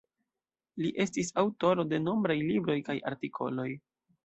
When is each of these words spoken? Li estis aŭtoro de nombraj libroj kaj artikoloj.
Li 0.83 0.89
estis 1.05 1.29
aŭtoro 1.43 1.87
de 1.93 2.01
nombraj 2.07 2.39
libroj 2.49 2.79
kaj 2.91 2.99
artikoloj. 3.13 3.71